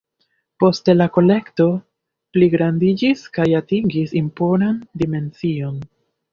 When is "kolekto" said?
1.17-1.67